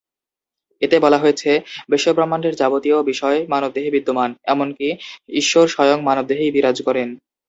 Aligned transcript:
এতে 0.81 0.97
বলা 0.99 1.17
হয়েছে: 1.17 1.49
বিশ্বব্রহ্মান্ডের 1.89 2.53
যাবতীয় 2.55 2.97
বিষয় 3.03 3.37
মানবদেহে 3.47 3.89
বিদ্যমান; 3.91 4.29
এমনকি, 4.45 4.87
ঈশ্বর 5.33 5.65
স্বয়ং 5.67 5.97
মানবদেহেই 6.01 6.53
বিরাজ 6.55 6.77
করেন। 6.87 7.09